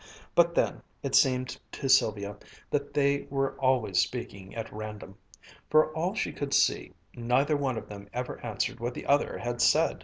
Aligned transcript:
But 0.33 0.55
then, 0.55 0.81
it 1.03 1.13
seemed 1.13 1.59
to 1.73 1.87
Sylvia 1.87 2.35
that 2.71 2.91
they 2.91 3.27
were 3.29 3.51
always 3.59 3.99
speaking 3.99 4.55
at 4.55 4.73
random. 4.73 5.15
For 5.69 5.93
all 5.93 6.15
she 6.15 6.31
could 6.33 6.55
see, 6.55 6.93
neither 7.13 7.55
of 7.77 7.87
them 7.87 8.09
ever 8.11 8.43
answered 8.43 8.79
what 8.79 8.95
the 8.95 9.05
other 9.05 9.37
had 9.37 9.61
said. 9.61 9.99